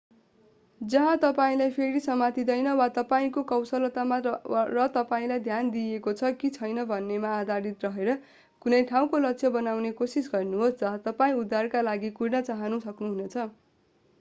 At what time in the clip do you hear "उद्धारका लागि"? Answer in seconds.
11.45-12.13